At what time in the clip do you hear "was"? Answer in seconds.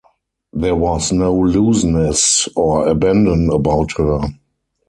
0.75-1.11